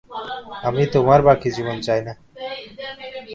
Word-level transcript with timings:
আমি 0.63 0.83
তোমার 0.85 1.19
বাকী 1.21 1.49
জীবন 1.51 1.77
চাই 1.81 2.01
না। 2.07 2.13